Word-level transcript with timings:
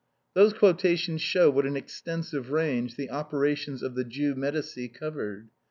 These 0.35 0.53
quotations 0.53 1.21
show 1.21 1.51
what 1.51 1.67
an 1.67 1.77
extensive 1.77 2.49
range 2.51 2.95
the 2.95 3.11
opera 3.11 3.55
tions 3.55 3.83
of 3.83 3.93
the 3.93 4.03
Jew 4.03 4.33
Medicis 4.33 4.89
covered. 4.91 5.49